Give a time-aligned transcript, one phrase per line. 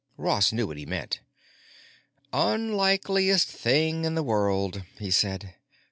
[0.17, 1.19] Ross knew what he meant.
[2.33, 5.53] "Unlikeliest thing in the world," he said.